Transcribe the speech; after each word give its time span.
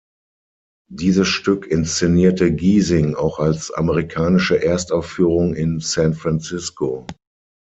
Dieses 0.89 1.27
Stück 1.27 1.67
inszenierte 1.67 2.51
Giesing 2.51 3.13
auch 3.13 3.37
als 3.37 3.69
amerikanische 3.69 4.59
Erstaufführung 4.59 5.53
in 5.53 5.79
San 5.79 6.15
Francisco. 6.15 7.05